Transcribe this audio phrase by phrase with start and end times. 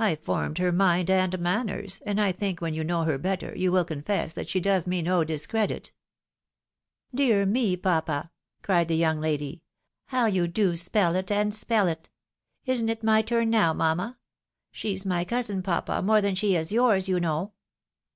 [0.00, 3.70] I formed her mind and manners; and I think when you know her better, you
[3.70, 5.92] vdTl confess that she does me no discredit.""
[7.14, 8.32] Dear me, papa,"
[8.64, 9.62] cried the young lady,
[10.06, 12.10] "how you do spell it and spell it!
[12.66, 14.18] Isn't it my turn now, mamma?
[14.72, 17.52] She's my cousin, papa, more than she is yours, you know."